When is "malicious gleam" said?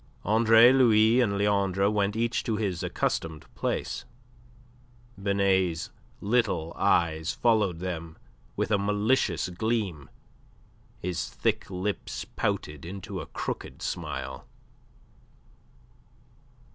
8.79-10.09